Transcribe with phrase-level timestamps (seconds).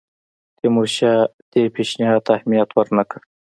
[0.57, 1.19] تیمورشاه
[1.51, 3.19] دې پېشنهاد ته اهمیت ورنه کړ.